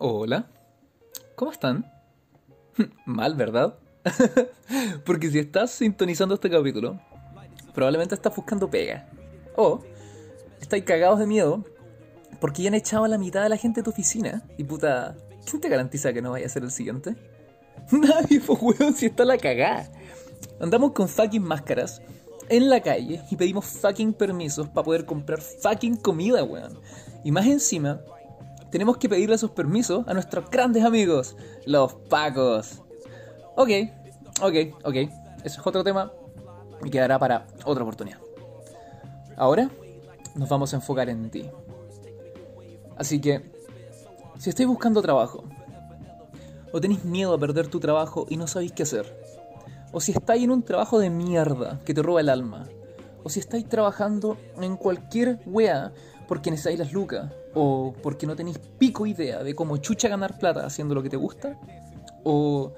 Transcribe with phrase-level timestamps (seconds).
[0.00, 0.46] Hola.
[1.34, 1.84] ¿Cómo están?
[3.04, 3.80] Mal, ¿verdad?
[5.04, 7.00] Porque si estás sintonizando este capítulo,
[7.74, 9.08] probablemente estás buscando pega.
[9.56, 9.80] O
[10.60, 11.64] estáis cagados de miedo
[12.38, 14.44] porque ya han echado a la mitad de la gente de tu oficina.
[14.56, 17.16] Y puta, ¿quién te garantiza que no vaya a ser el siguiente?
[17.90, 19.90] Nadie, pues weón, si está la cagada.
[20.60, 22.00] Andamos con fucking máscaras
[22.48, 26.78] en la calle y pedimos fucking permisos para poder comprar fucking comida, weón.
[27.24, 28.00] Y más encima,
[28.70, 32.82] tenemos que pedirle esos permisos a nuestros grandes amigos, los pacos.
[33.56, 33.70] Ok,
[34.42, 34.54] ok,
[34.84, 34.94] ok.
[35.44, 36.12] Eso es otro tema
[36.84, 38.18] y quedará para otra oportunidad.
[39.36, 39.70] Ahora
[40.34, 41.48] nos vamos a enfocar en ti.
[42.96, 43.52] Así que,
[44.38, 45.44] si estáis buscando trabajo,
[46.72, 49.16] o tenéis miedo a perder tu trabajo y no sabéis qué hacer,
[49.92, 52.68] o si estáis en un trabajo de mierda que te roba el alma,
[53.24, 55.92] o si estáis trabajando en cualquier wea
[56.28, 60.64] porque necesitáis las lucas, o porque no tenéis pico idea de cómo chucha ganar plata
[60.64, 61.58] haciendo lo que te gusta,
[62.22, 62.74] o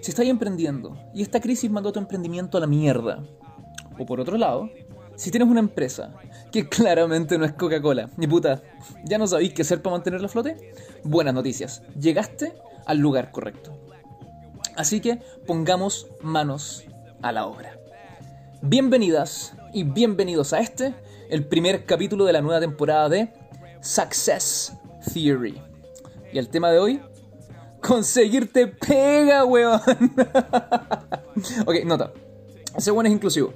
[0.00, 3.24] si estáis emprendiendo y esta crisis mandó tu emprendimiento a la mierda,
[3.98, 4.70] o por otro lado,
[5.16, 6.14] si tienes una empresa
[6.52, 8.62] que claramente no es Coca-Cola, ni puta,
[9.04, 12.52] ya no sabéis qué hacer para mantenerla a flote, buenas noticias, llegaste
[12.84, 13.72] al lugar correcto.
[14.76, 16.84] Así que pongamos manos
[17.20, 17.78] a la obra.
[18.62, 20.94] Bienvenidas y bienvenidos a este,
[21.32, 23.32] el primer capítulo de la nueva temporada de
[23.80, 24.74] Success
[25.14, 25.58] Theory.
[26.30, 27.02] Y el tema de hoy,
[27.80, 29.80] conseguirte pega, weón.
[31.66, 32.12] ok, nota.
[32.76, 33.54] Ese weón es inclusivo.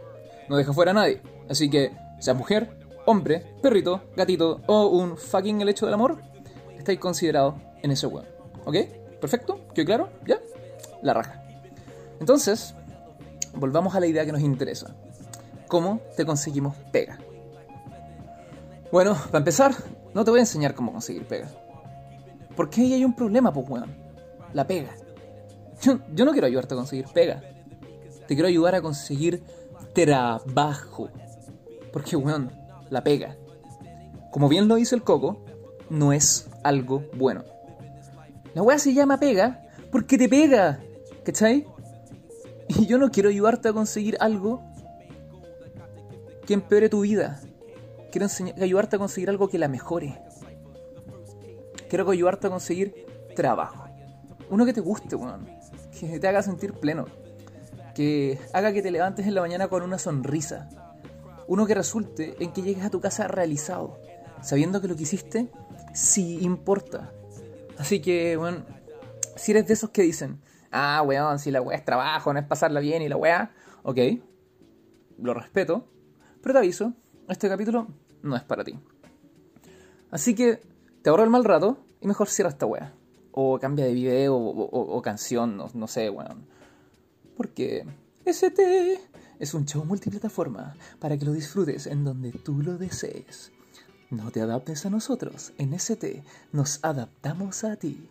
[0.48, 1.20] No deja fuera a nadie.
[1.50, 2.70] Así que, seas mujer,
[3.04, 6.16] hombre, perrito, gatito o un fucking el hecho del amor,
[6.78, 8.26] estáis considerados en ese weón.
[8.64, 8.76] ¿Ok?
[9.20, 9.60] ¿Perfecto?
[9.74, 10.08] ¿Quedó claro?
[10.26, 10.40] ¿Ya?
[11.02, 11.44] La raja.
[12.20, 12.74] Entonces,
[13.54, 14.96] volvamos a la idea que nos interesa.
[15.68, 17.18] ¿Cómo te conseguimos pega?
[18.92, 19.74] Bueno, para empezar,
[20.14, 21.48] no te voy a enseñar cómo conseguir pega.
[22.54, 23.94] Porque ahí hay un problema, pues, weón.
[24.52, 24.90] La pega.
[25.82, 27.42] Yo, yo no quiero ayudarte a conseguir pega.
[28.26, 29.42] Te quiero ayudar a conseguir
[29.92, 31.10] trabajo.
[31.92, 32.50] Porque, weón,
[32.90, 33.36] la pega.
[34.30, 35.44] Como bien lo dice el coco,
[35.90, 37.44] no es algo bueno.
[38.54, 40.80] La weá se llama pega porque te pega.
[41.24, 41.66] ¿Cachai?
[42.68, 44.62] Y yo no quiero ayudarte a conseguir algo
[46.46, 47.40] que empeore tu vida.
[48.16, 48.30] Quiero
[48.62, 50.18] ayudarte a conseguir algo que la mejore.
[51.90, 53.04] Quiero ayudarte a conseguir
[53.34, 53.84] trabajo.
[54.48, 55.46] Uno que te guste, weón.
[56.00, 57.04] Que te haga sentir pleno.
[57.94, 60.70] Que haga que te levantes en la mañana con una sonrisa.
[61.46, 64.00] Uno que resulte en que llegues a tu casa realizado.
[64.40, 65.50] Sabiendo que lo que hiciste
[65.92, 67.12] sí importa.
[67.76, 68.64] Así que, bueno,
[69.36, 70.40] si eres de esos que dicen,
[70.70, 73.98] ah, weón, si la weá es trabajo, no es pasarla bien y la weá, ok,
[75.18, 75.86] lo respeto,
[76.40, 76.94] pero te aviso,
[77.28, 78.78] este capítulo no es para ti.
[80.10, 80.60] Así que
[81.02, 82.94] te ahorro el mal rato y mejor cierra esta weá.
[83.32, 86.46] O cambia de video o, canción, no, no sé, weón.
[87.36, 87.84] Porque
[88.24, 89.00] ST
[89.38, 93.52] es un show multiplataforma para que lo disfrutes en donde tú lo desees.
[94.10, 96.22] No te adaptes a nosotros, en ST
[96.52, 98.08] nos adaptamos a ti.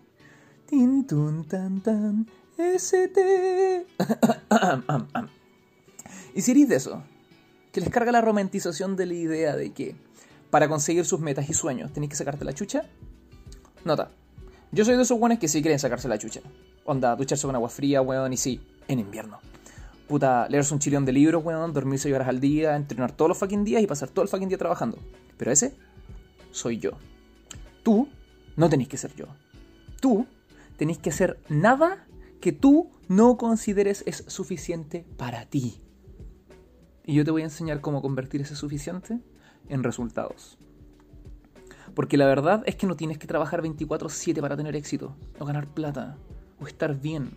[0.68, 2.28] Tin tun tan tan,
[2.58, 3.88] ST.
[6.36, 7.04] y si eres de eso,
[7.76, 9.98] que les carga la romantización de la idea de que
[10.50, 12.84] para conseguir sus metas y sueños tenéis que sacarte la chucha,
[13.84, 14.12] nota.
[14.72, 16.40] Yo soy de esos buenos que sí quieren sacarse la chucha.
[16.86, 19.40] Onda, ducharse con agua fría, weón, y sí, en invierno.
[20.08, 23.38] Puta, leerse un chillón de libros, weón, dormir 6 horas al día, entrenar todos los
[23.38, 24.98] fucking días y pasar todo el fucking día trabajando.
[25.36, 25.76] Pero ese
[26.52, 26.92] soy yo.
[27.84, 28.08] Tú
[28.56, 29.26] no tenéis que ser yo.
[30.00, 30.26] Tú
[30.78, 32.08] tenéis que hacer nada
[32.40, 35.82] que tú no consideres es suficiente para ti.
[37.06, 39.20] Y yo te voy a enseñar cómo convertir ese suficiente
[39.70, 40.58] en resultados.
[41.94, 45.68] Porque la verdad es que no tienes que trabajar 24/7 para tener éxito, o ganar
[45.68, 46.18] plata,
[46.60, 47.32] o estar bien.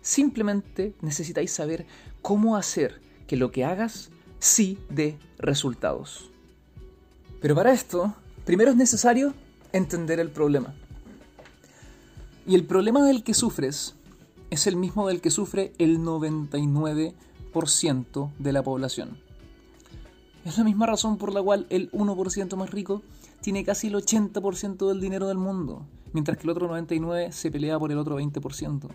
[0.00, 1.86] Simplemente necesitáis saber
[2.22, 6.30] cómo hacer que lo que hagas sí dé resultados.
[7.40, 9.34] Pero para esto, primero es necesario
[9.72, 10.74] entender el problema.
[12.46, 13.94] Y el problema del que sufres
[14.50, 17.14] es el mismo del que sufre el 99%
[18.38, 19.18] de la población.
[20.44, 23.02] Es la misma razón por la cual el 1% más rico
[23.40, 27.78] tiene casi el 80% del dinero del mundo, mientras que el otro 99% se pelea
[27.78, 28.88] por el otro 20%.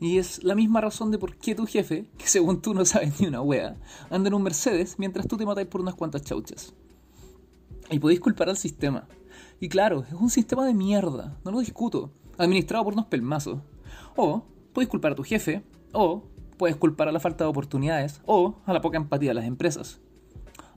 [0.00, 3.20] Y es la misma razón de por qué tu jefe, que según tú no sabes
[3.20, 3.76] ni una wea,
[4.10, 6.74] anda en un Mercedes mientras tú te matas por unas cuantas chauchas.
[7.90, 9.06] Y podéis culpar al sistema.
[9.60, 13.60] Y claro, es un sistema de mierda, no lo discuto, administrado por unos pelmazos.
[14.16, 15.62] O podéis culpar a tu jefe,
[15.92, 16.24] o
[16.62, 19.98] puedes culpar a la falta de oportunidades, o a la poca empatía de las empresas.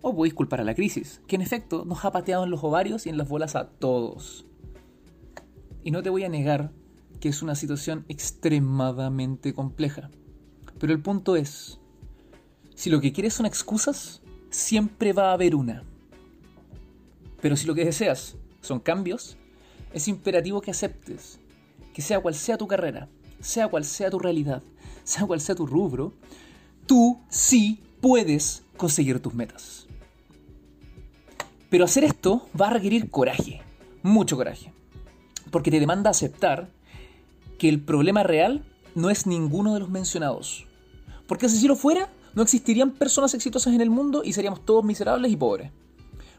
[0.02, 3.06] O podéis culpar a la crisis, que en efecto nos ha pateado en los ovarios
[3.06, 4.48] y en las bolas a todos.
[5.84, 6.72] Y no te voy a negar
[7.20, 10.10] que es una situación extremadamente compleja.
[10.80, 11.80] Pero el punto es,
[12.74, 15.84] si lo que quieres son excusas, siempre va a haber una.
[17.42, 19.38] Pero si lo que deseas son cambios,
[19.94, 21.40] es imperativo que aceptes
[21.94, 23.08] que sea cual sea tu carrera,
[23.40, 24.64] sea cual sea tu realidad,
[25.16, 26.14] sea cual sea tu rubro,
[26.86, 29.88] tú sí puedes conseguir tus metas.
[31.70, 33.62] Pero hacer esto va a requerir coraje,
[34.04, 34.74] mucho coraje,
[35.52, 36.70] porque te demanda aceptar
[37.58, 38.66] que el problema real
[38.96, 40.66] no es ninguno de los mencionados.
[41.28, 45.32] Porque si lo fuera, no existirían personas exitosas en el mundo y seríamos todos miserables
[45.32, 45.72] y pobres.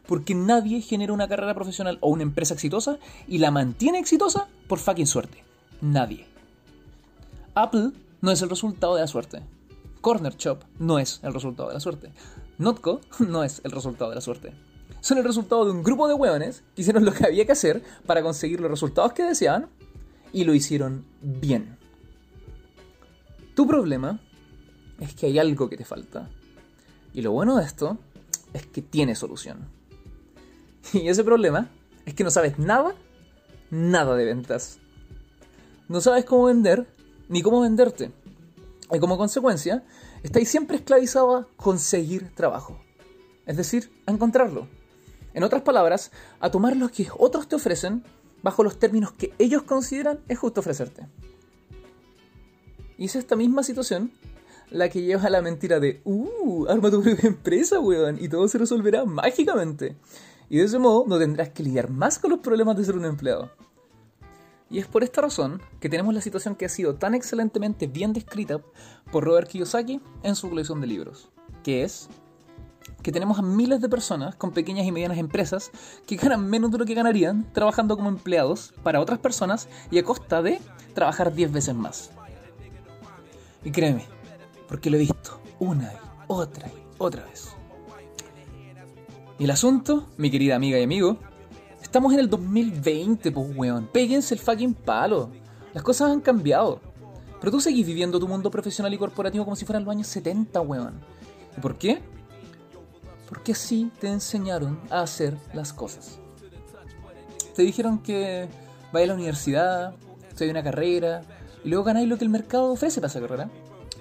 [0.07, 4.79] Porque nadie genera una carrera profesional o una empresa exitosa y la mantiene exitosa por
[4.79, 5.43] fucking suerte.
[5.81, 6.27] Nadie.
[7.55, 7.91] Apple
[8.27, 9.41] no es el resultado de la suerte.
[10.01, 12.11] Corner Shop no es el resultado de la suerte.
[12.59, 14.53] Notco no es el resultado de la suerte.
[15.01, 17.85] Son el resultado de un grupo de hueones que hicieron lo que había que hacer
[18.05, 19.69] para conseguir los resultados que deseaban
[20.33, 21.79] y lo hicieron bien.
[23.55, 24.19] Tu problema
[24.99, 26.29] es que hay algo que te falta.
[27.15, 27.97] Y lo bueno de esto
[28.55, 29.69] es que tiene solución.
[30.93, 31.71] Y ese problema
[32.07, 32.97] es que no sabes nada,
[33.71, 34.81] nada de ventas.
[35.89, 36.89] No sabes cómo vender,
[37.29, 38.13] ni cómo venderte.
[38.93, 39.85] Y como consecuencia,
[40.23, 42.79] estáis siempre esclavizados a conseguir trabajo.
[43.47, 44.69] Es decir, a encontrarlo.
[45.35, 48.05] En otras palabras, a tomar lo que otros te ofrecen
[48.43, 51.07] bajo los términos que ellos consideran es justo ofrecerte.
[52.99, 54.13] Y es esta misma situación
[54.71, 58.49] la que lleva a la mentira de, uh, arma tu propia empresa, weón, y todo
[58.49, 59.97] se resolverá mágicamente.
[60.49, 63.05] Y de ese modo no tendrás que lidiar más con los problemas de ser un
[63.05, 63.51] empleado.
[64.69, 68.13] Y es por esta razón que tenemos la situación que ha sido tan excelentemente bien
[68.13, 68.59] descrita
[69.13, 71.29] por Robert Kiyosaki en su colección de libros,
[71.63, 72.09] que es
[73.03, 75.71] que tenemos a miles de personas con pequeñas y medianas empresas
[76.07, 80.05] que ganan menos de lo que ganarían trabajando como empleados para otras personas y a
[80.05, 80.61] costa de
[80.95, 82.11] trabajar 10 veces más.
[83.65, 84.05] Y créeme,
[84.69, 85.97] porque lo he visto una y
[86.27, 87.57] otra y otra vez.
[89.39, 91.19] Y el asunto, mi querida amiga y amigo,
[91.97, 93.87] estamos en el 2020, pues weón.
[93.87, 95.31] Péguense el fucking palo.
[95.73, 96.79] Las cosas han cambiado.
[97.41, 100.61] Pero tú seguís viviendo tu mundo profesional y corporativo como si fueran los años 70,
[100.61, 101.01] weón.
[101.57, 102.03] ¿Y por qué?
[103.27, 106.19] Porque así te enseñaron a hacer las cosas.
[107.55, 108.47] Te dijeron que
[108.93, 109.95] vayas a la universidad,
[110.29, 111.23] estudias una carrera,
[111.65, 113.49] y luego ganáis lo que el mercado ofrece para esa carrera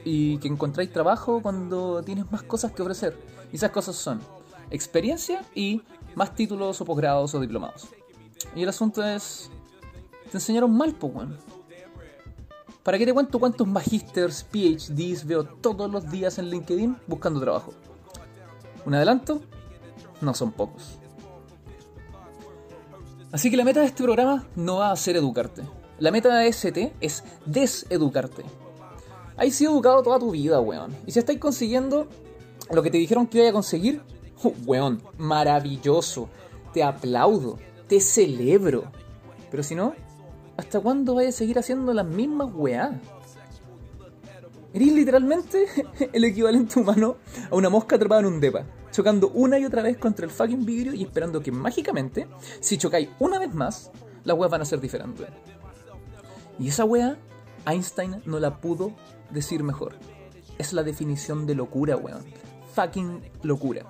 [0.03, 3.17] y que encontráis trabajo cuando tienes más cosas que ofrecer.
[3.53, 4.19] Y esas cosas son
[4.69, 5.81] experiencia y
[6.15, 7.87] más títulos o posgrados o diplomados.
[8.55, 9.49] Y el asunto es,
[10.31, 11.35] te enseñaron mal, pues, bueno.
[12.83, 17.73] ¿Para qué te cuento cuántos magisters, PhDs veo todos los días en LinkedIn buscando trabajo?
[18.85, 19.41] Un adelanto,
[20.21, 20.99] no son pocos.
[23.31, 25.63] Así que la meta de este programa no va a ser educarte.
[25.97, 28.43] La meta de ST es deseducarte.
[29.35, 30.95] Has sido educado toda tu vida, weón.
[31.05, 32.07] Y si estáis consiguiendo
[32.71, 34.01] lo que te dijeron que iba a conseguir,
[34.65, 36.29] weón, maravilloso.
[36.73, 38.85] Te aplaudo, te celebro.
[39.49, 39.93] Pero si no,
[40.57, 42.99] ¿hasta cuándo vais a seguir haciendo las mismas weá?
[44.73, 45.67] Eres literalmente
[46.13, 47.15] el equivalente humano
[47.49, 50.65] a una mosca atrapada en un depa, chocando una y otra vez contra el fucking
[50.65, 52.27] vidrio y esperando que mágicamente,
[52.59, 53.91] si chocáis una vez más,
[54.25, 55.27] las weas van a ser diferentes.
[56.59, 57.17] Y esa wea,
[57.65, 58.91] Einstein no la pudo
[59.29, 59.95] decir mejor.
[60.57, 62.23] Es la definición de locura, weón.
[62.73, 63.85] Fucking locura.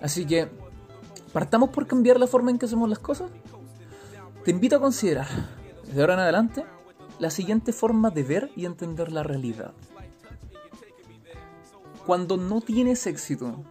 [0.00, 0.48] Así que,
[1.32, 3.30] partamos por cambiar la forma en que hacemos las cosas.
[4.44, 5.28] Te invito a considerar,
[5.86, 6.64] desde ahora en adelante,
[7.18, 9.72] la siguiente forma de ver y entender la realidad.
[12.06, 13.62] Cuando no tienes éxito,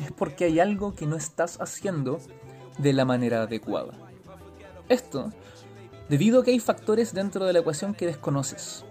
[0.00, 2.18] es porque hay algo que no estás haciendo
[2.78, 3.92] de la manera adecuada.
[4.88, 5.32] Esto
[6.08, 8.84] debido a que hay factores dentro de la ecuación que desconoces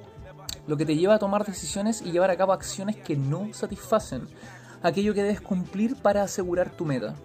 [0.67, 4.27] lo que te lleva a tomar decisiones y llevar a cabo acciones que no satisfacen
[4.81, 7.15] aquello que debes cumplir para asegurar tu meta.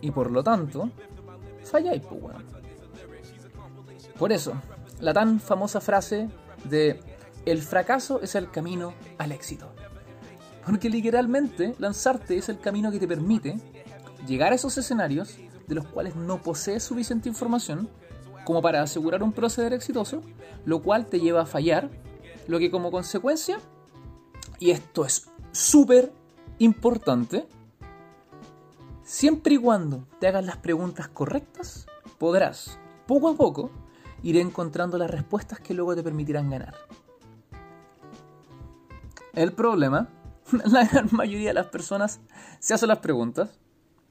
[0.00, 0.90] Y por lo tanto,
[1.62, 2.20] falláis, pues,
[4.18, 4.54] Por eso,
[5.00, 6.28] la tan famosa frase
[6.64, 7.00] de
[7.46, 9.72] el fracaso es el camino al éxito.
[10.64, 13.58] Porque literalmente lanzarte es el camino que te permite
[14.26, 17.88] llegar a esos escenarios de los cuales no posees suficiente información
[18.44, 20.22] como para asegurar un proceder exitoso,
[20.64, 21.90] lo cual te lleva a fallar,
[22.46, 23.58] lo que como consecuencia,
[24.58, 26.12] y esto es súper
[26.58, 27.46] importante,
[29.04, 31.86] siempre y cuando te hagas las preguntas correctas,
[32.18, 33.70] podrás, poco a poco,
[34.22, 36.74] ir encontrando las respuestas que luego te permitirán ganar.
[39.32, 40.08] El problema,
[40.64, 42.20] la gran mayoría de las personas
[42.58, 43.60] se hacen las preguntas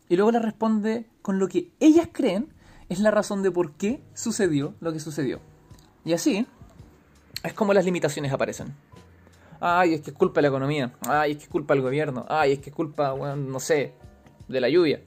[0.07, 2.53] y luego las responde con lo que ellas creen
[2.87, 5.39] es la razón de por qué sucedió lo que sucedió.
[6.05, 6.45] Y así
[7.43, 8.73] es como las limitaciones aparecen.
[9.65, 10.93] Ay, es que es culpa de la economía.
[11.07, 12.25] Ay, es que es culpa del gobierno.
[12.27, 13.93] Ay, es que es culpa, bueno, no sé,
[14.49, 15.01] de la lluvia.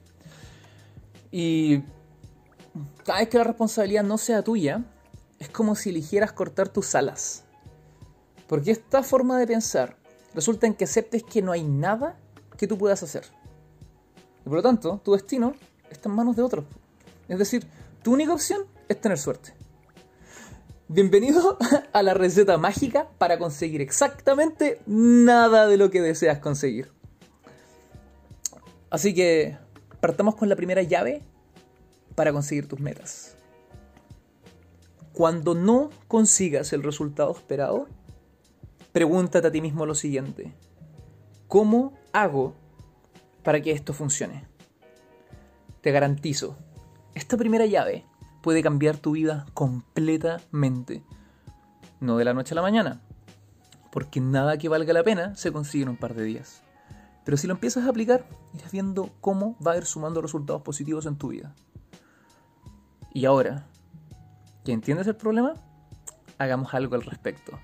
[1.29, 1.83] Y
[3.05, 4.83] cada vez que la responsabilidad no sea tuya,
[5.37, 7.43] es como si eligieras cortar tus alas.
[8.47, 9.95] Porque esta forma de pensar
[10.33, 12.17] resulta en que aceptes que no hay nada
[12.57, 13.25] que tú puedas hacer.
[14.43, 15.53] Y por lo tanto, tu destino
[15.91, 16.65] está en manos de otros.
[17.27, 17.67] Es decir,
[18.01, 19.53] tu única opción es tener suerte.
[20.89, 21.57] Bienvenido
[21.91, 26.93] a la receta mágica para conseguir exactamente nada de lo que deseas conseguir.
[28.89, 29.57] Así que
[29.99, 31.23] partamos con la primera llave
[32.15, 33.35] para conseguir tus metas.
[35.11, 37.89] Cuando no consigas el resultado esperado,
[38.93, 40.53] pregúntate a ti mismo lo siguiente.
[41.49, 42.55] ¿Cómo hago
[43.43, 44.47] para que esto funcione?
[45.81, 46.55] Te garantizo,
[47.13, 48.05] esta primera llave
[48.41, 51.03] puede cambiar tu vida completamente.
[51.99, 53.01] No de la noche a la mañana,
[53.91, 56.61] porque nada que valga la pena se consigue en un par de días.
[57.25, 61.05] Pero si lo empiezas a aplicar, irás viendo cómo va a ir sumando resultados positivos
[61.05, 61.53] en tu vida.
[63.13, 63.65] Y ahora,
[64.63, 65.55] que entiendes el problema,
[66.37, 67.59] hagamos algo al respecto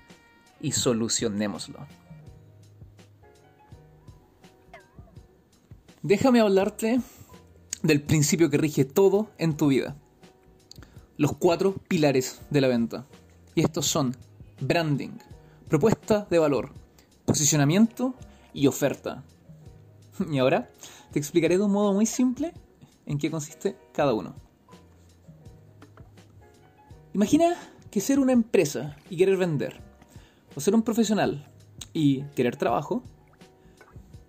[0.60, 1.86] y solucionémoslo.
[6.02, 7.00] Déjame hablarte
[7.82, 9.96] del principio que rige todo en tu vida
[11.16, 13.06] los cuatro pilares de la venta.
[13.54, 14.16] Y estos son
[14.60, 15.18] branding,
[15.68, 16.72] propuesta de valor,
[17.24, 18.14] posicionamiento
[18.52, 19.24] y oferta.
[20.30, 20.70] Y ahora
[21.12, 22.52] te explicaré de un modo muy simple
[23.06, 24.34] en qué consiste cada uno.
[27.12, 27.56] Imagina
[27.90, 29.80] que ser una empresa y querer vender,
[30.56, 31.48] o ser un profesional
[31.92, 33.04] y querer trabajo,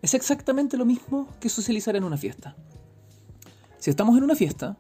[0.02, 2.56] es exactamente lo mismo que socializar en una fiesta.
[3.80, 4.78] Si estamos en una fiesta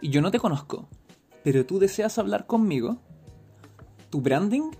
[0.00, 0.88] y yo no te conozco
[1.42, 2.98] pero tú deseas hablar conmigo,
[4.10, 4.70] tu branding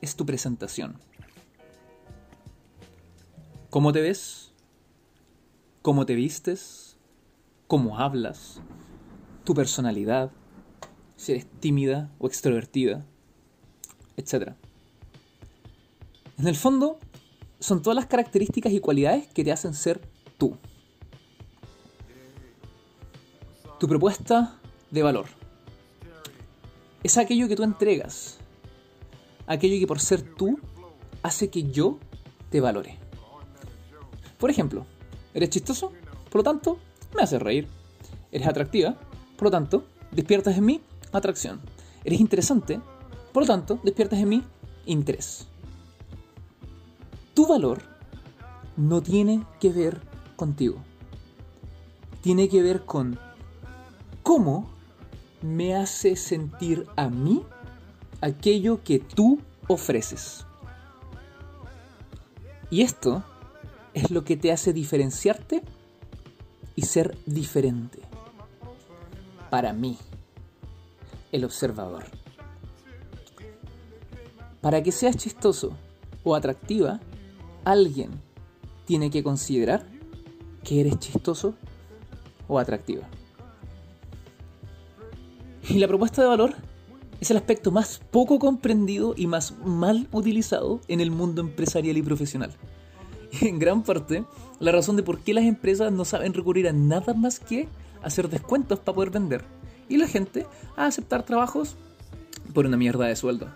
[0.00, 0.98] es tu presentación.
[3.70, 4.52] ¿Cómo te ves?
[5.82, 6.96] ¿Cómo te vistes?
[7.66, 8.60] ¿Cómo hablas?
[9.44, 10.30] Tu personalidad,
[11.16, 13.04] si eres tímida o extrovertida,
[14.16, 14.54] etc.
[16.38, 16.98] En el fondo,
[17.60, 20.00] son todas las características y cualidades que te hacen ser
[20.36, 20.56] tú.
[23.78, 24.58] Tu propuesta
[24.90, 25.45] de valor
[27.06, 28.38] es aquello que tú entregas.
[29.46, 30.58] Aquello que por ser tú
[31.22, 31.98] hace que yo
[32.50, 32.98] te valore.
[34.38, 34.86] Por ejemplo,
[35.32, 35.92] eres chistoso,
[36.30, 36.78] por lo tanto,
[37.14, 37.68] me haces reír.
[38.32, 38.96] Eres atractiva,
[39.36, 40.80] por lo tanto, despiertas en mí
[41.12, 41.60] atracción.
[42.02, 42.80] Eres interesante,
[43.32, 44.42] por lo tanto, despiertas en mí
[44.84, 45.46] interés.
[47.34, 47.82] Tu valor
[48.76, 50.00] no tiene que ver
[50.34, 50.82] contigo.
[52.20, 53.16] Tiene que ver con
[54.24, 54.75] cómo
[55.46, 57.44] me hace sentir a mí
[58.20, 60.44] aquello que tú ofreces.
[62.68, 63.22] Y esto
[63.94, 65.62] es lo que te hace diferenciarte
[66.74, 68.00] y ser diferente.
[69.48, 69.96] Para mí,
[71.30, 72.04] el observador.
[74.60, 75.76] Para que seas chistoso
[76.24, 76.98] o atractiva,
[77.64, 78.10] alguien
[78.84, 79.86] tiene que considerar
[80.64, 81.54] que eres chistoso
[82.48, 83.08] o atractiva.
[85.68, 86.54] Y la propuesta de valor
[87.20, 92.02] es el aspecto más poco comprendido y más mal utilizado en el mundo empresarial y
[92.02, 92.52] profesional.
[93.40, 94.24] Y en gran parte,
[94.60, 97.68] la razón de por qué las empresas no saben recurrir a nada más que
[98.02, 99.44] hacer descuentos para poder vender.
[99.88, 100.46] Y la gente
[100.76, 101.76] a aceptar trabajos
[102.54, 103.48] por una mierda de sueldo.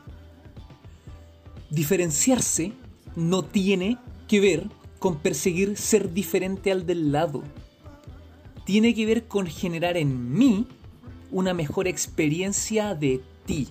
[1.71, 2.73] Diferenciarse
[3.15, 7.43] no tiene que ver con perseguir ser diferente al del lado.
[8.65, 10.67] Tiene que ver con generar en mí
[11.31, 13.69] una mejor experiencia de ti.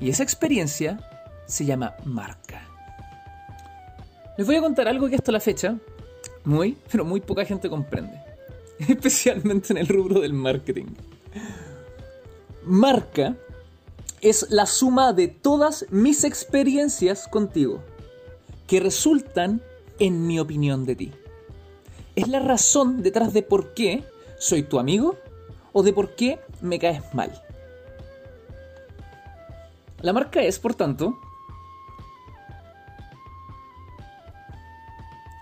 [0.00, 1.00] Y esa experiencia
[1.46, 2.66] se llama marca.
[4.36, 5.78] Les voy a contar algo que hasta la fecha
[6.44, 8.20] muy, pero muy poca gente comprende.
[8.88, 10.86] Especialmente en el rubro del marketing.
[12.64, 13.36] Marca
[14.20, 17.82] es la suma de todas mis experiencias contigo,
[18.66, 19.60] que resultan
[19.98, 21.12] en mi opinión de ti.
[22.14, 24.04] Es la razón detrás de por qué
[24.38, 25.16] soy tu amigo
[25.72, 27.32] o de por qué me caes mal.
[30.00, 31.18] La marca es, por tanto,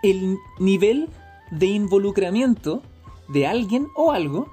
[0.02, 1.08] el nivel
[1.50, 2.82] de involucramiento
[3.28, 4.52] de alguien o algo,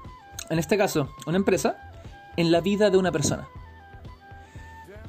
[0.50, 1.90] en este caso una empresa,
[2.36, 3.48] en la vida de una persona.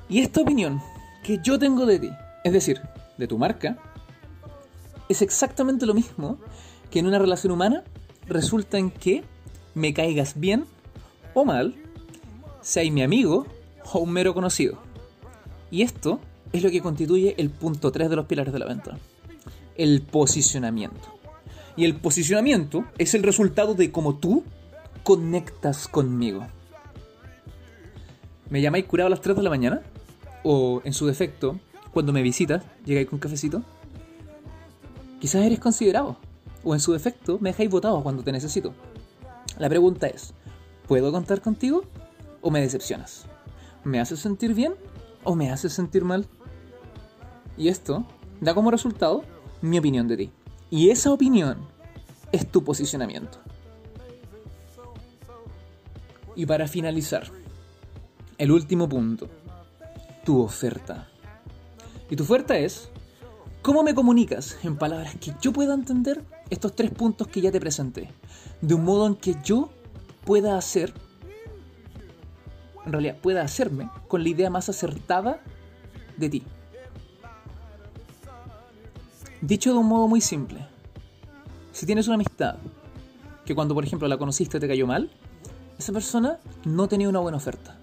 [0.09, 0.81] Y esta opinión
[1.23, 2.09] que yo tengo de ti,
[2.43, 2.81] es decir,
[3.17, 3.77] de tu marca,
[5.07, 6.39] es exactamente lo mismo
[6.89, 7.83] que en una relación humana
[8.27, 9.23] resulta en que
[9.79, 10.65] me caigas bien
[11.33, 11.75] o mal,
[12.62, 13.48] seáis mi amigo
[13.91, 14.77] o un mero conocido.
[15.71, 16.19] Y esto
[16.51, 18.98] es lo que constituye el punto 3 de los pilares de la venta.
[19.75, 21.15] El posicionamiento.
[21.77, 24.43] Y el posicionamiento es el resultado de cómo tú
[25.03, 26.45] conectas conmigo.
[28.50, 29.81] ¿Me llamáis curado a las 3 de la mañana?
[30.43, 31.59] O, en su defecto,
[31.93, 33.63] cuando me visitas, llegáis con cafecito.
[35.21, 36.17] Quizás eres considerado.
[36.63, 38.74] O en su defecto, me dejáis votado cuando te necesito.
[39.59, 40.33] La pregunta es,
[40.87, 41.83] ¿puedo contar contigo
[42.41, 43.25] o me decepcionas?
[43.83, 44.73] ¿Me haces sentir bien
[45.25, 46.25] o me haces sentir mal?
[47.57, 48.07] Y esto
[48.39, 49.23] da como resultado
[49.61, 50.31] mi opinión de ti.
[50.69, 51.57] Y esa opinión
[52.31, 53.39] es tu posicionamiento.
[56.37, 57.29] Y para finalizar,
[58.37, 59.27] el último punto,
[60.23, 61.09] tu oferta.
[62.09, 62.89] Y tu oferta es,
[63.61, 67.59] ¿cómo me comunicas en palabras que yo pueda entender estos tres puntos que ya te
[67.59, 68.11] presenté?
[68.61, 69.69] De un modo en que yo
[70.25, 70.93] pueda hacer,
[72.85, 75.41] en realidad pueda hacerme con la idea más acertada
[76.17, 76.43] de ti.
[79.41, 80.67] Dicho de un modo muy simple,
[81.71, 82.57] si tienes una amistad
[83.45, 85.09] que cuando por ejemplo la conociste te cayó mal,
[85.77, 87.77] esa persona no tenía una buena oferta.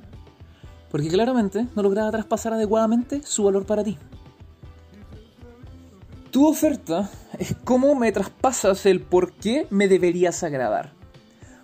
[0.91, 3.97] Porque claramente no lograba traspasar adecuadamente su valor para ti.
[6.31, 10.93] Tu oferta es cómo me traspasas el por qué me deberías agradar.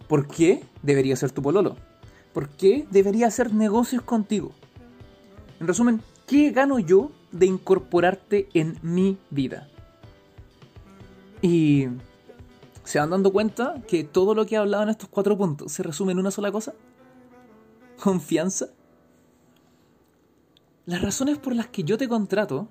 [0.09, 1.77] ¿Por qué debería ser tu pololo?
[2.33, 4.53] ¿Por qué debería hacer negocios contigo?
[5.61, 9.69] En resumen, ¿qué gano yo de incorporarte en mi vida?
[11.41, 11.89] Y
[12.85, 15.83] se van dando cuenta que todo lo que he hablado en estos cuatro puntos se
[15.83, 16.75] resume en una sola cosa.
[18.03, 18.69] Confianza
[20.87, 22.69] las razones por las que yo te contrato,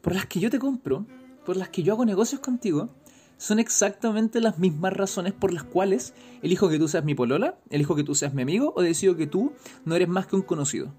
[0.00, 1.06] por las que yo te compro,
[1.44, 2.90] por las que yo hago negocios contigo,
[3.36, 7.96] son exactamente las mismas razones por las cuales elijo que tú seas mi polola, elijo
[7.96, 9.52] que tú seas mi amigo o decido que tú
[9.84, 10.92] no eres más que un conocido.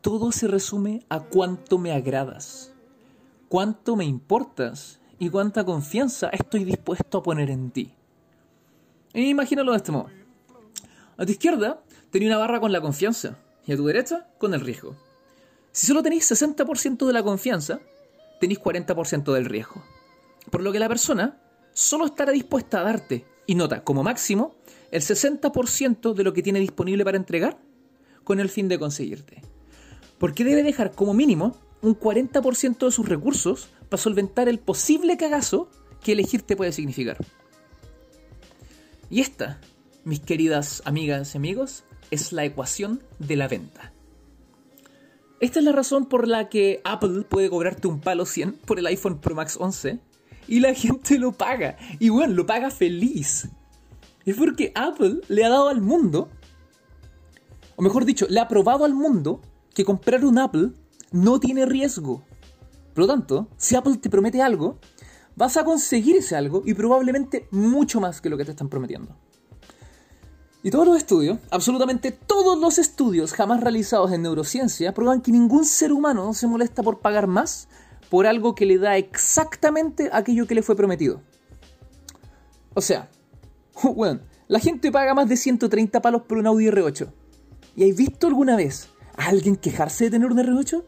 [0.00, 2.72] Todo se resume a cuánto me agradas,
[3.48, 7.92] cuánto me importas y cuánta confianza estoy dispuesto a poner en ti.
[9.12, 10.08] Imagínalo de este modo.
[11.18, 13.36] A tu izquierda tenía una barra con la confianza
[13.66, 14.96] y a tu derecha con el riesgo.
[15.70, 17.80] Si solo tenéis 60% de la confianza,
[18.42, 19.84] tenéis 40% del riesgo.
[20.50, 21.40] Por lo que la persona
[21.72, 24.56] solo estará dispuesta a darte, y nota, como máximo,
[24.90, 27.60] el 60% de lo que tiene disponible para entregar
[28.24, 29.42] con el fin de conseguirte.
[30.18, 35.70] Porque debe dejar como mínimo un 40% de sus recursos para solventar el posible cagazo
[36.02, 37.18] que elegirte puede significar.
[39.08, 39.60] Y esta,
[40.02, 43.91] mis queridas amigas y amigos, es la ecuación de la venta.
[45.42, 48.86] Esta es la razón por la que Apple puede cobrarte un palo 100 por el
[48.86, 49.98] iPhone Pro Max 11
[50.46, 51.76] y la gente lo paga.
[51.98, 53.48] Y bueno, lo paga feliz.
[54.24, 56.28] Es porque Apple le ha dado al mundo,
[57.74, 59.40] o mejor dicho, le ha probado al mundo
[59.74, 60.70] que comprar un Apple
[61.10, 62.24] no tiene riesgo.
[62.94, 64.78] Por lo tanto, si Apple te promete algo,
[65.34, 69.16] vas a conseguir ese algo y probablemente mucho más que lo que te están prometiendo.
[70.64, 75.64] Y todos los estudios, absolutamente todos los estudios jamás realizados en neurociencia, prueban que ningún
[75.64, 77.68] ser humano se molesta por pagar más
[78.08, 81.20] por algo que le da exactamente aquello que le fue prometido.
[82.74, 83.10] O sea,
[83.82, 87.10] bueno, la gente paga más de 130 palos por un Audi R8.
[87.74, 90.84] ¿Y has visto alguna vez a alguien quejarse de tener un R8?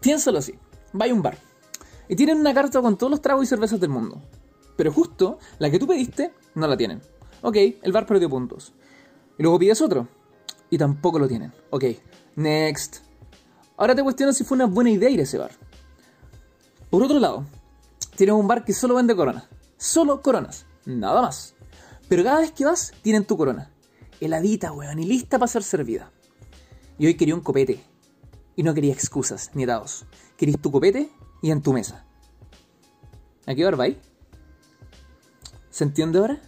[0.00, 0.54] Piénsalo así.
[0.92, 1.36] Vaya a un bar.
[2.08, 4.22] Y tienen una carta con todos los tragos y cervezas del mundo.
[4.76, 7.00] Pero justo la que tú pediste no la tienen.
[7.42, 8.72] Ok, el bar perdió puntos.
[9.38, 10.08] Y luego pides otro.
[10.70, 11.52] Y tampoco lo tienen.
[11.70, 11.84] Ok,
[12.36, 12.98] next.
[13.76, 15.50] Ahora te cuestiono si fue una buena idea ir a ese bar.
[16.90, 17.44] Por otro lado,
[18.16, 19.44] tienes un bar que solo vende coronas.
[19.76, 20.66] Solo coronas.
[20.84, 21.54] Nada más.
[22.08, 23.70] Pero cada vez que vas, tienen tu corona.
[24.20, 26.12] Heladita, weón, y lista para ser servida.
[26.98, 27.82] Y hoy quería un copete.
[28.54, 30.04] Y no quería excusas ni dados.
[30.36, 31.10] Querías tu copete
[31.40, 32.04] y en tu mesa.
[33.46, 33.96] ¿A qué bar vais?
[35.72, 36.38] ¿Se entiende ahora?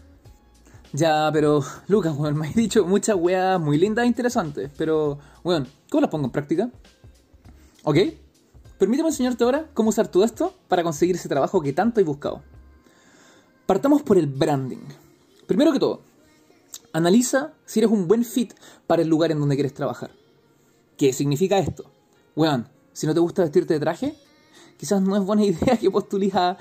[0.93, 5.67] Ya, pero Lucas, weón, me has dicho muchas weas muy lindas e interesantes, pero, weón,
[5.91, 6.71] ¿cómo las pongo en práctica?
[7.85, 7.97] ¿Ok?
[8.79, 12.43] Permíteme enseñarte ahora cómo usar todo esto para conseguir ese trabajo que tanto he buscado.
[13.65, 14.87] Partamos por el branding.
[15.47, 16.03] Primero que todo,
[16.93, 18.53] analiza si eres un buen fit
[18.87, 20.11] para el lugar en donde quieres trabajar.
[20.99, 21.91] ¿Qué significa esto?
[22.37, 24.15] Weón, si no te gusta vestirte de traje,
[24.77, 26.59] quizás no es buena idea que postules a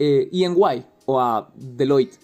[0.00, 2.18] eh, EY o a Deloitte.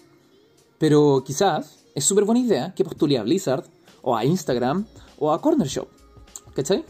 [0.77, 3.65] Pero quizás es súper buena idea que postule a Blizzard,
[4.01, 4.85] o a Instagram,
[5.19, 5.87] o a Corner Shop.
[6.55, 6.85] ¿Cachai?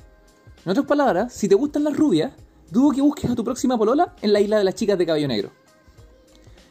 [0.63, 2.33] En otras palabras, si te gustan las rubias,
[2.69, 5.27] dudo que busques a tu próxima polola en la isla de las chicas de cabello
[5.27, 5.51] negro.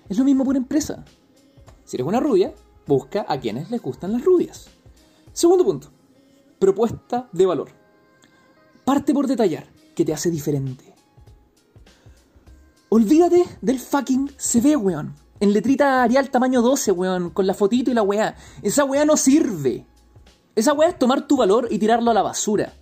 [0.08, 1.04] Es lo mismo por empresa.
[1.84, 2.54] Si eres una rubia,
[2.86, 4.68] busca a quienes les gustan las rubias.
[5.32, 5.88] Segundo punto,
[6.58, 7.70] propuesta de valor.
[8.84, 10.85] Parte por detallar qué te hace diferente.
[12.96, 15.16] Olvídate del fucking CV, weón.
[15.38, 18.34] En letrita Arial tamaño 12, weón, con la fotito y la weá.
[18.62, 19.84] Esa weá no sirve.
[20.54, 22.72] Esa weá es tomar tu valor y tirarlo a la basura.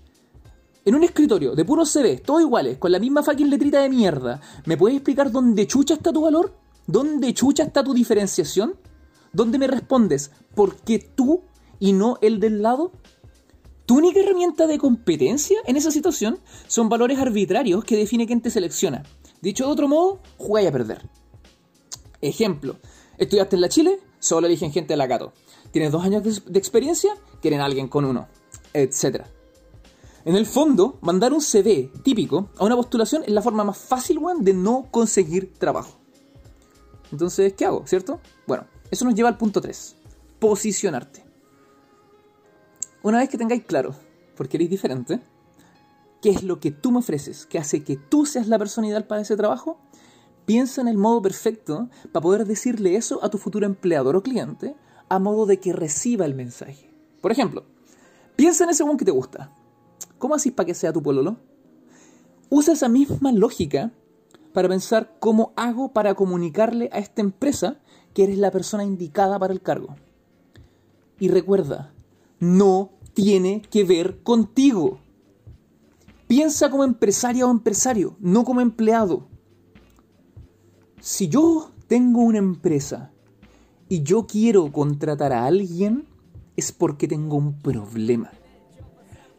[0.84, 4.40] En un escritorio de puros CV, todos iguales, con la misma fucking letrita de mierda,
[4.66, 6.54] ¿me puedes explicar dónde chucha está tu valor?
[6.86, 8.76] ¿Dónde chucha está tu diferenciación?
[9.32, 11.42] ¿Dónde me respondes por qué tú
[11.80, 12.92] y no el del lado?
[13.84, 18.50] Tu única herramienta de competencia en esa situación son valores arbitrarios que define quién te
[18.50, 19.02] selecciona.
[19.44, 21.02] Dicho de otro modo, jugáis a perder.
[22.22, 22.76] Ejemplo,
[23.18, 25.34] estudiaste en la Chile, solo eligen gente de la Cato.
[25.70, 28.26] Tienes dos años de experiencia, quieren a alguien con uno,
[28.72, 29.26] etc.
[30.24, 34.18] En el fondo, mandar un CV típico a una postulación es la forma más fácil,
[34.40, 35.92] de no conseguir trabajo.
[37.12, 37.86] Entonces, ¿qué hago?
[37.86, 38.20] ¿Cierto?
[38.46, 39.96] Bueno, eso nos lleva al punto 3.
[40.38, 41.22] Posicionarte.
[43.02, 43.94] Una vez que tengáis claro
[44.38, 45.20] por qué eres diferente,
[46.24, 49.06] qué es lo que tú me ofreces, que hace que tú seas la persona ideal
[49.06, 49.76] para ese trabajo,
[50.46, 54.74] piensa en el modo perfecto para poder decirle eso a tu futuro empleador o cliente
[55.10, 56.90] a modo de que reciba el mensaje.
[57.20, 57.64] Por ejemplo,
[58.36, 59.52] piensa en ese one que te gusta.
[60.16, 61.36] ¿Cómo haces para que sea tu pololo?
[62.48, 63.92] Usa esa misma lógica
[64.54, 67.82] para pensar cómo hago para comunicarle a esta empresa
[68.14, 69.94] que eres la persona indicada para el cargo.
[71.20, 71.92] Y recuerda,
[72.40, 75.03] no tiene que ver contigo.
[76.26, 79.28] Piensa como empresaria o empresario, no como empleado.
[81.00, 83.12] Si yo tengo una empresa
[83.88, 86.06] y yo quiero contratar a alguien,
[86.56, 88.32] es porque tengo un problema.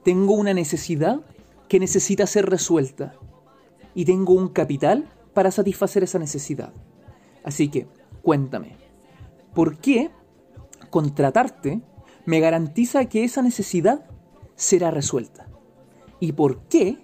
[0.04, 1.22] Tengo una necesidad
[1.68, 3.16] que necesita ser resuelta
[3.96, 6.72] y tengo un capital para satisfacer esa necesidad.
[7.44, 7.88] Así que,
[8.22, 8.78] cuéntame,
[9.56, 10.12] ¿por qué
[10.92, 11.82] contratarte
[12.26, 14.06] me garantiza que esa necesidad
[14.56, 15.48] será resuelta?
[16.26, 16.98] ¿Y por qué,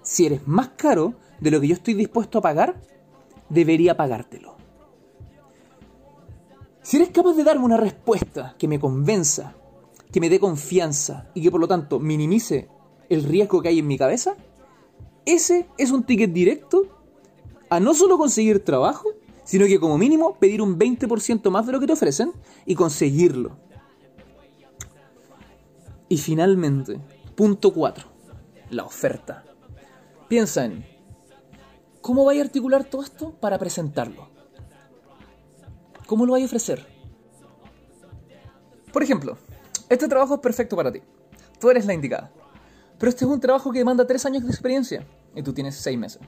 [0.00, 2.80] si eres más caro de lo que yo estoy dispuesto a pagar,
[3.50, 4.56] debería pagártelo?
[6.80, 9.54] Si eres capaz de darme una respuesta que me convenza,
[10.10, 12.70] que me dé confianza y que por lo tanto minimice
[13.10, 14.34] el riesgo que hay en mi cabeza,
[15.26, 16.86] ese es un ticket directo
[17.68, 19.10] a no solo conseguir trabajo,
[19.44, 22.32] sino que como mínimo pedir un 20% más de lo que te ofrecen
[22.64, 23.58] y conseguirlo.
[26.08, 26.98] Y finalmente,
[27.34, 28.13] punto 4,
[28.74, 29.44] la oferta.
[30.28, 30.84] Piensa en
[32.00, 34.28] cómo vais a articular todo esto para presentarlo.
[36.06, 36.86] ¿Cómo lo vais a ofrecer?
[38.92, 39.38] Por ejemplo,
[39.88, 41.02] este trabajo es perfecto para ti.
[41.58, 42.30] Tú eres la indicada.
[42.98, 45.98] Pero este es un trabajo que demanda 3 años de experiencia y tú tienes 6
[45.98, 46.22] meses.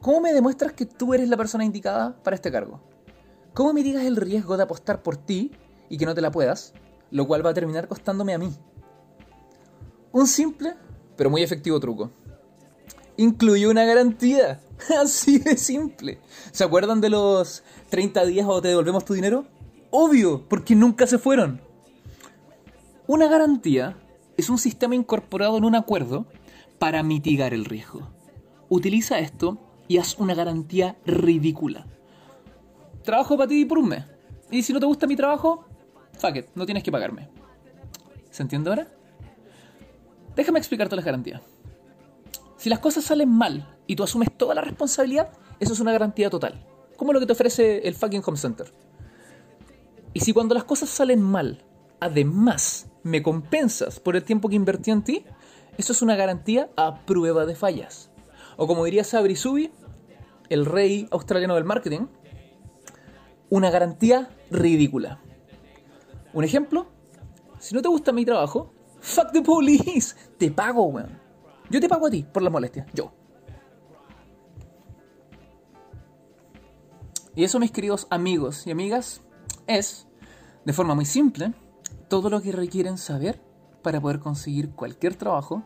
[0.00, 2.80] ¿Cómo me demuestras que tú eres la persona indicada para este cargo?
[3.54, 5.52] ¿Cómo me digas el riesgo de apostar por ti
[5.88, 6.74] y que no te la puedas?
[7.10, 8.52] Lo cual va a terminar costándome a mí.
[10.10, 10.74] Un simple,
[11.16, 12.10] pero muy efectivo truco.
[13.16, 14.60] Incluye una garantía.
[15.02, 16.18] Así de simple.
[16.50, 19.46] ¿Se acuerdan de los 30 días o te devolvemos tu dinero?
[19.90, 21.60] Obvio, porque nunca se fueron.
[23.06, 23.96] Una garantía
[24.36, 26.26] es un sistema incorporado en un acuerdo
[26.78, 28.08] para mitigar el riesgo.
[28.68, 31.86] Utiliza esto y haz una garantía ridícula.
[33.04, 34.04] Trabajo para ti por un mes.
[34.50, 35.64] Y si no te gusta mi trabajo,
[36.18, 37.28] fuck it, no tienes que pagarme.
[38.30, 38.88] ¿Se entiende ahora?
[40.36, 41.42] Déjame explicarte las garantías.
[42.56, 46.30] Si las cosas salen mal y tú asumes toda la responsabilidad, eso es una garantía
[46.30, 46.64] total.
[46.96, 48.72] Como lo que te ofrece el fucking home center.
[50.14, 51.64] Y si cuando las cosas salen mal,
[52.00, 55.24] además me compensas por el tiempo que invertí en ti,
[55.78, 58.10] eso es una garantía a prueba de fallas.
[58.56, 59.72] O como diría Sabri Subi,
[60.48, 62.06] el rey australiano del marketing,
[63.48, 65.20] una garantía ridícula.
[66.32, 66.86] Un ejemplo,
[67.58, 71.20] si no te gusta mi trabajo, fuck the police, te pago, weón.
[71.68, 73.12] Yo te pago a ti por la molestia, yo.
[77.34, 79.22] Y eso, mis queridos amigos y amigas,
[79.66, 80.06] es,
[80.64, 81.52] de forma muy simple,
[82.08, 83.40] todo lo que requieren saber
[83.82, 85.62] para poder conseguir cualquier trabajo,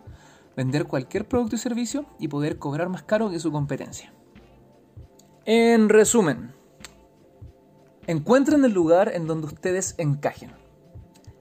[0.56, 4.12] vender cualquier producto y servicio y poder cobrar más caro que su competencia.
[5.44, 6.54] En resumen,
[8.06, 10.52] encuentren el lugar en donde ustedes encajen.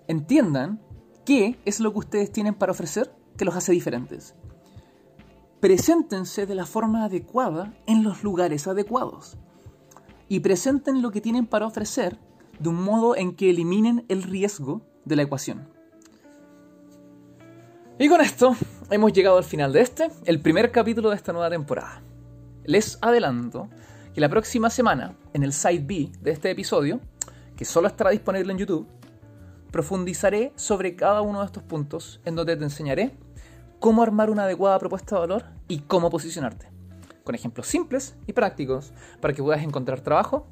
[0.08, 0.82] Entiendan
[1.26, 4.36] qué es lo que ustedes tienen para ofrecer que los hace diferentes.
[5.60, 9.38] Preséntense de la forma adecuada en los lugares adecuados.
[10.30, 12.18] Y presenten lo que tienen para ofrecer
[12.60, 15.68] de un modo en que eliminen el riesgo de la ecuación.
[17.98, 18.56] Y con esto
[18.90, 22.02] hemos llegado al final de este, el primer capítulo de esta nueva temporada.
[22.66, 23.70] Les adelanto
[24.14, 27.00] que la próxima semana, en el side B de este episodio,
[27.56, 28.88] que solo estará disponible en YouTube,
[29.76, 33.12] profundizaré sobre cada uno de estos puntos en donde te enseñaré
[33.82, 36.70] cómo armar una adecuada propuesta de valor y cómo posicionarte.
[37.26, 40.48] Con ejemplos simples y prácticos para que puedas encontrar trabajo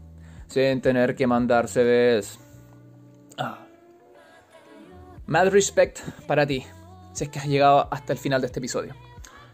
[0.47, 2.37] sin tener que mandar CVs.
[3.37, 3.65] Ah.
[5.25, 6.65] Mad respect para ti,
[7.13, 8.93] si es que has llegado hasta el final de este episodio.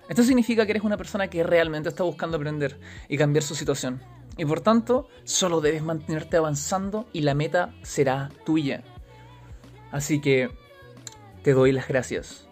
[0.09, 4.01] Esto significa que eres una persona que realmente está buscando aprender y cambiar su situación.
[4.35, 8.83] Y por tanto, solo debes mantenerte avanzando y la meta será tuya.
[9.91, 10.49] Así que
[11.43, 12.47] te doy las gracias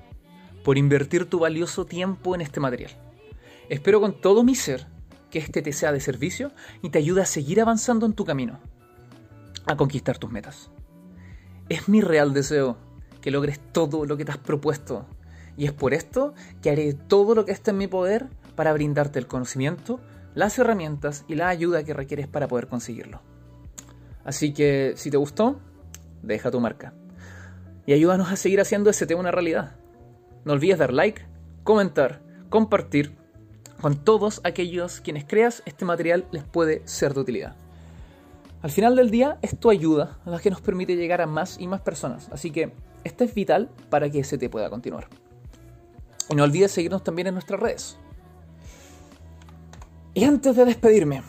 [0.63, 2.91] por invertir tu valioso tiempo en este material.
[3.69, 4.87] Espero con todo mi ser
[5.29, 8.59] que este te sea de servicio y te ayude a seguir avanzando en tu camino,
[9.65, 10.71] a conquistar tus metas.
[11.69, 12.77] Es mi real deseo
[13.21, 15.05] que logres todo lo que te has propuesto
[15.57, 19.19] y es por esto que haré todo lo que esté en mi poder para brindarte
[19.19, 19.99] el conocimiento,
[20.33, 23.21] las herramientas y la ayuda que requieres para poder conseguirlo.
[24.23, 25.59] Así que si te gustó,
[26.21, 26.93] deja tu marca.
[27.87, 29.77] Y ayúdanos a seguir haciendo ese tema una realidad.
[30.43, 31.25] No olvides dar like,
[31.63, 33.15] comentar, compartir
[33.81, 37.55] con todos aquellos quienes creas este material les puede ser de utilidad.
[38.61, 41.67] Al final del día, esto ayuda a la que nos permite llegar a más y
[41.67, 42.73] más personas, así que
[43.05, 45.07] esto es vital para que ese te pueda continuar.
[46.29, 47.97] Y no olvides seguirnos también en nuestras redes.
[50.13, 51.21] Y antes de despedirme,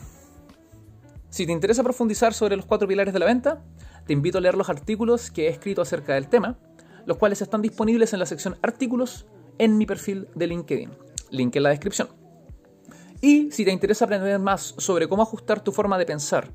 [1.31, 3.62] si te interesa profundizar sobre los cuatro pilares de la venta,
[4.09, 6.57] te invito a leer los artículos que he escrito acerca del tema,
[7.05, 9.27] los cuales están disponibles en la sección artículos
[9.59, 10.90] en mi perfil de LinkedIn.
[11.31, 12.09] Link en la descripción.
[13.21, 16.49] Y si te interesa aprender más sobre cómo ajustar tu forma de pensar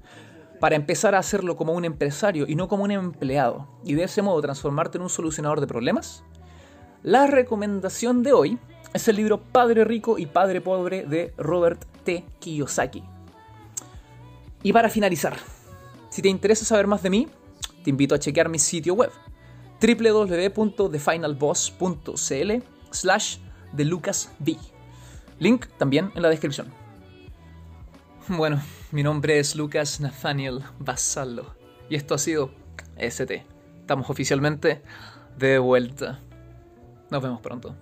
[0.60, 4.24] para empezar a hacerlo como un empresario y no como un empleado, y de ese
[4.24, 6.24] modo transformarte en un solucionador de problemas,
[7.04, 8.58] la recomendación de hoy
[8.96, 12.26] es el libro Padre Rico y Padre Pobre de Robert T.
[12.40, 13.04] Kiyosaki.
[14.64, 15.38] Y para finalizar,
[16.10, 17.28] si te interesa saber más de mí,
[17.84, 19.12] te invito a chequear mi sitio web
[19.82, 22.52] www.thefinalboss.cl
[22.92, 23.38] slash
[23.74, 24.58] de Lucas B.
[25.40, 26.68] Link también en la descripción.
[28.30, 31.56] Bueno, mi nombre es Lucas Nathaniel Basallo
[31.90, 32.52] y esto ha sido
[32.98, 33.46] ST.
[33.82, 34.82] Estamos oficialmente
[35.38, 36.22] de vuelta.
[37.10, 37.76] Nos vemos pronto.